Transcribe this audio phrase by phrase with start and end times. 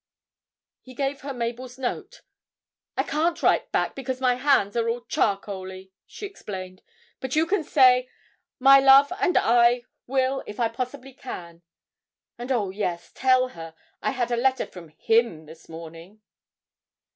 [0.81, 2.23] He gave her Mabel's note.
[2.97, 6.81] 'I can't write back because my hands are all charcoaly,' she explained;
[7.19, 8.09] 'but you can say,
[8.57, 11.61] "My love, and I will if I possibly can;"
[12.35, 16.19] and, oh yes, tell her I had a letter from him this morning.'